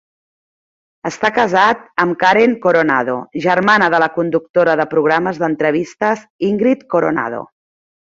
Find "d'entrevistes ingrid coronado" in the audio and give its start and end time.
5.45-7.43